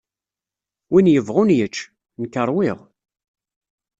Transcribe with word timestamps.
Win 0.91 1.11
yebɣun 1.13 1.55
yečč. 1.57 1.75
Nekk 2.21 2.35
ṛwiɣ. 2.49 2.79